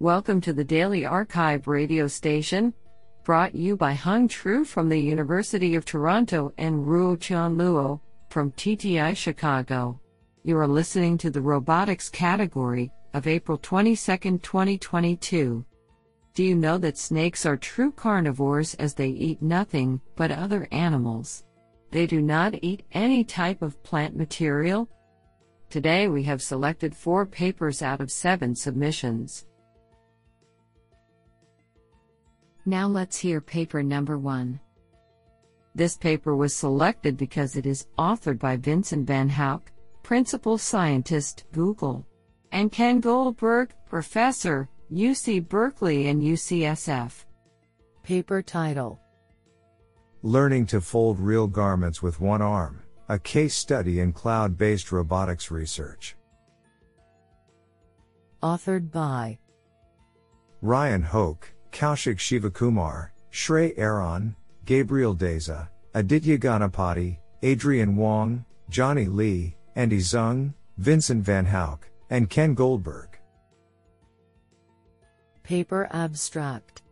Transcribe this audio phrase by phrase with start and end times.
[0.00, 2.72] Welcome to the Daily Archive radio station,
[3.24, 7.98] brought you by Hung Tru from the University of Toronto and Ruotian Luo
[8.30, 10.00] from TTI Chicago.
[10.44, 15.64] You are listening to the robotics category of April 22, 2022.
[16.32, 21.42] Do you know that snakes are true carnivores as they eat nothing but other animals?
[21.90, 24.88] They do not eat any type of plant material.
[25.70, 29.44] Today we have selected four papers out of seven submissions.
[32.68, 34.60] Now let's hear paper number one.
[35.74, 39.72] This paper was selected because it is authored by Vincent Vanhoucke,
[40.02, 42.06] Principal Scientist, Google,
[42.52, 47.24] and Ken Goldberg, Professor, UC Berkeley and UCSF.
[48.02, 49.00] Paper title
[50.20, 55.50] Learning to Fold Real Garments with One Arm, a case study in cloud based robotics
[55.50, 56.16] research.
[58.42, 59.38] Authored by
[60.60, 69.98] Ryan Hoque, Kaushik Shivakumar, Shrey Aeron, Gabriel Deza, Aditya Ganapathi, Adrian Wong, Johnny Lee, Andy
[69.98, 73.18] Zeng, Vincent Vanhoucke, and Ken Goldberg.
[75.42, 76.82] Paper Abstract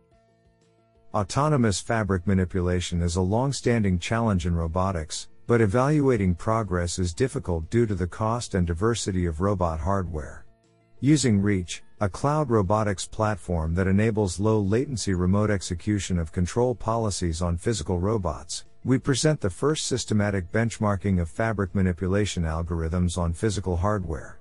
[1.13, 7.69] Autonomous fabric manipulation is a long standing challenge in robotics, but evaluating progress is difficult
[7.69, 10.45] due to the cost and diversity of robot hardware.
[10.99, 17.41] Using Reach, a cloud robotics platform that enables low latency remote execution of control policies
[17.41, 23.77] on physical robots, we present the first systematic benchmarking of fabric manipulation algorithms on physical
[23.77, 24.37] hardware.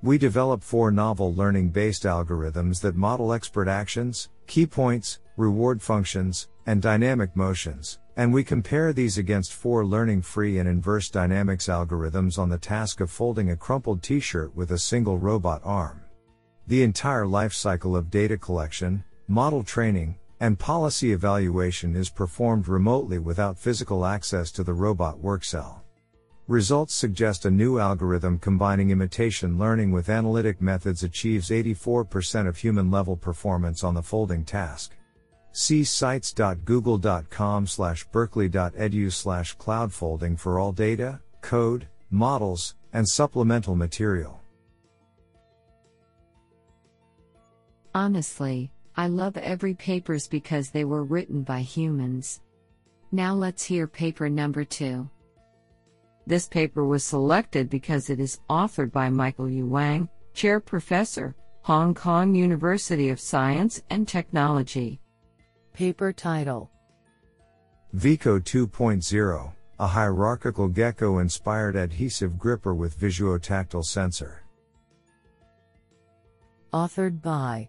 [0.00, 6.48] We develop four novel learning based algorithms that model expert actions, key points, reward functions,
[6.64, 12.38] and dynamic motions, and we compare these against four learning free and inverse dynamics algorithms
[12.38, 16.03] on the task of folding a crumpled t shirt with a single robot arm.
[16.66, 23.18] The entire life cycle of data collection, model training, and policy evaluation is performed remotely
[23.18, 25.80] without physical access to the robot workcell.
[26.48, 32.90] Results suggest a new algorithm combining imitation learning with analytic methods achieves 84% of human
[32.90, 34.92] level performance on the folding task.
[35.52, 44.40] See sites.google.com slash berkeley.edu slash cloudfolding for all data, code, models, and supplemental material.
[47.96, 52.40] Honestly, I love every papers because they were written by humans.
[53.12, 55.08] Now let's hear paper number 2.
[56.26, 61.94] This paper was selected because it is authored by Michael Yu Wang, Chair Professor, Hong
[61.94, 65.00] Kong University of Science and Technology.
[65.72, 66.70] Paper title
[67.94, 74.42] Viko 2.0, a hierarchical gecko inspired adhesive gripper with visuotactile sensor.
[76.72, 77.68] Authored by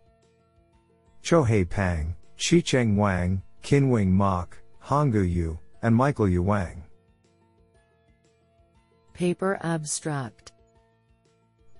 [1.25, 6.84] Chohei Pang, Qicheng Wang, Qinwing Mok, Hongyu Yu, and Michael Yu Wang.
[9.12, 10.52] Paper Abstract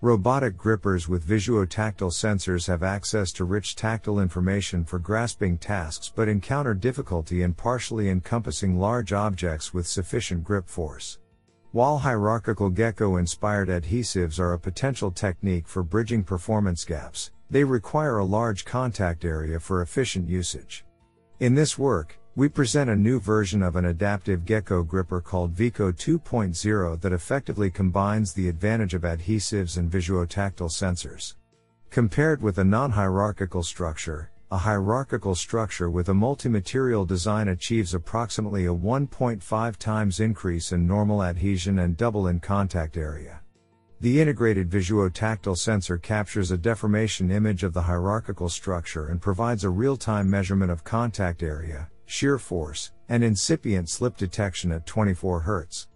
[0.01, 6.27] Robotic grippers with visuotactile sensors have access to rich tactile information for grasping tasks but
[6.27, 11.19] encounter difficulty in partially encompassing large objects with sufficient grip force.
[11.72, 18.17] While hierarchical gecko inspired adhesives are a potential technique for bridging performance gaps, they require
[18.17, 20.85] a large contact area for efficient usage.
[21.39, 25.91] In this work, we present a new version of an adaptive gecko gripper called Viko
[25.94, 31.35] 2.0 that effectively combines the advantage of adhesives and visuotactile sensors.
[31.89, 38.73] Compared with a non-hierarchical structure, a hierarchical structure with a multi-material design achieves approximately a
[38.73, 43.41] 1.5 times increase in normal adhesion and double in contact area.
[44.01, 49.69] The integrated visuotactile sensor captures a deformation image of the hierarchical structure and provides a
[49.69, 55.88] real-time measurement of contact area, shear force, and incipient slip detection at 24 Hz.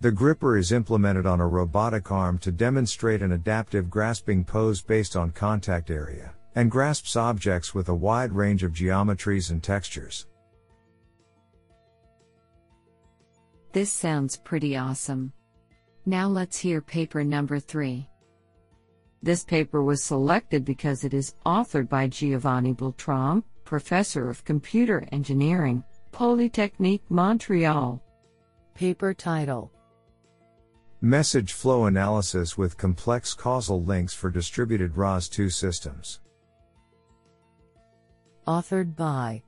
[0.00, 5.14] The gripper is implemented on a robotic arm to demonstrate an adaptive grasping pose based
[5.14, 10.26] on contact area, and grasps objects with a wide range of geometries and textures.
[13.72, 15.32] This sounds pretty awesome.
[16.06, 18.06] Now let's hear paper number 3.
[19.22, 25.82] This paper was selected because it is authored by Giovanni Beltrame, Professor of Computer Engineering,
[26.12, 28.02] Polytechnique Montreal.
[28.74, 29.72] Paper title
[31.00, 36.20] Message flow analysis with complex causal links for distributed ROS2 systems.
[38.46, 39.42] Authored by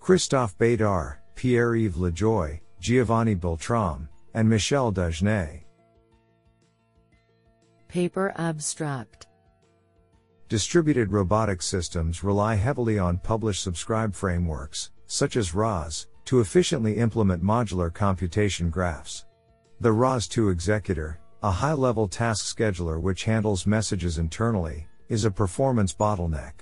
[0.00, 5.64] Christophe Bédard, Pierre Yves Lajoie, Giovanni Beltrame, and Michel Dagenais.
[7.88, 9.26] Paper Abstract
[10.48, 17.42] Distributed robotic systems rely heavily on publish subscribe frameworks, such as ROS, to efficiently implement
[17.42, 19.24] modular computation graphs.
[19.80, 25.94] The ROS2 Executor, a high level task scheduler which handles messages internally, is a performance
[25.94, 26.52] bottleneck.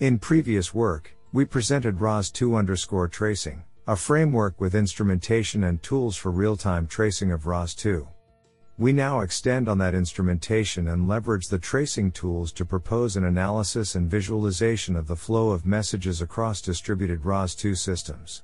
[0.00, 6.30] In previous work, we presented ROS2 underscore tracing, a framework with instrumentation and tools for
[6.30, 8.08] real time tracing of ROS2.
[8.78, 13.94] We now extend on that instrumentation and leverage the tracing tools to propose an analysis
[13.94, 18.42] and visualization of the flow of messages across distributed ROS2 systems.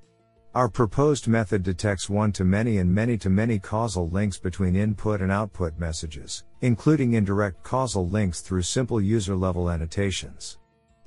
[0.54, 5.22] Our proposed method detects one to many and many to many causal links between input
[5.22, 10.58] and output messages, including indirect causal links through simple user level annotations.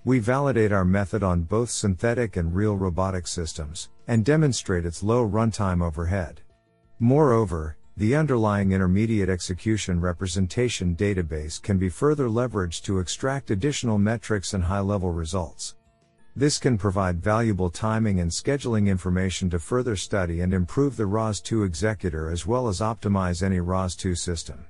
[0.05, 5.25] We validate our method on both synthetic and real robotic systems, and demonstrate its low
[5.27, 6.41] runtime overhead.
[6.99, 14.53] Moreover, the underlying intermediate execution representation database can be further leveraged to extract additional metrics
[14.53, 15.75] and high level results.
[16.35, 21.65] This can provide valuable timing and scheduling information to further study and improve the ROS2
[21.65, 24.65] executor as well as optimize any ROS2 system.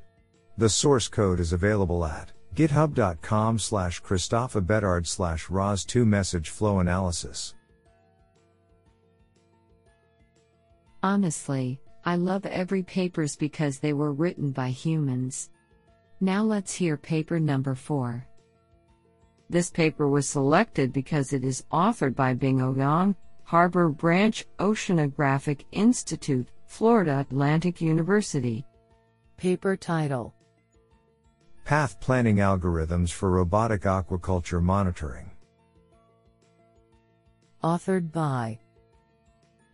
[0.58, 7.56] The source code is available at github.com slash Christophe Bedard slash ROS2 message flow analysis.
[11.02, 15.50] Honestly, I love every papers because they were written by humans.
[16.22, 18.26] Now let's hear paper number 4.
[19.50, 26.48] This paper was selected because it is authored by Bing Ouyang, Harbor Branch Oceanographic Institute,
[26.66, 28.66] Florida Atlantic University.
[29.38, 30.34] Paper title
[31.66, 35.32] Path Planning Algorithms for Robotic Aquaculture Monitoring.
[37.64, 38.60] Authored by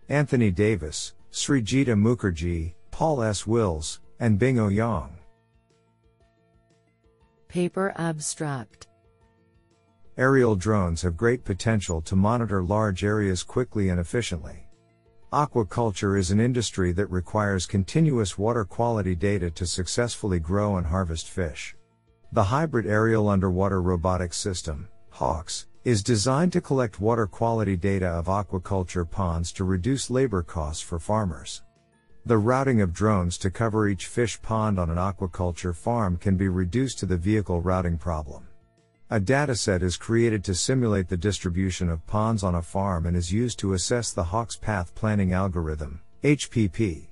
[0.08, 3.48] Anthony Davis, Srijita Mukherjee, Paul S.
[3.48, 5.10] Wills, and Bing Ouyang.
[7.48, 8.86] Paper abstract
[10.16, 14.68] Aerial drones have great potential to monitor large areas quickly and efficiently.
[15.34, 21.28] Aquaculture is an industry that requires continuous water quality data to successfully grow and harvest
[21.28, 21.76] fish.
[22.32, 28.28] The Hybrid Aerial Underwater Robotics System, HAUCS, is designed to collect water quality data of
[28.28, 31.64] aquaculture ponds to reduce labor costs for farmers.
[32.28, 36.50] The routing of drones to cover each fish pond on an aquaculture farm can be
[36.50, 38.46] reduced to the vehicle routing problem.
[39.10, 43.34] A dataset is created to simulate the distribution of ponds on a farm and is
[43.34, 47.08] used to assess the HAUCS Path Planning Algorithm, HPP.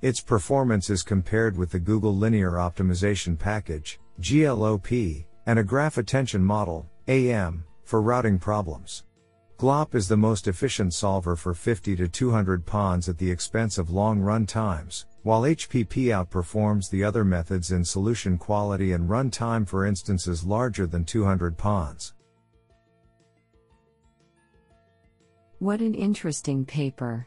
[0.00, 6.42] Its performance is compared with the Google Linear Optimization Package, GLOP, and a Graph Attention
[6.44, 9.04] Model, AM, for routing problems.
[9.56, 13.90] GLOP is the most efficient solver for 50 to 200 ponds at the expense of
[13.90, 19.64] long run times, while HPP outperforms the other methods in solution quality and run time
[19.64, 22.14] for instances larger than 200 ponds.
[25.58, 27.26] What an interesting paper.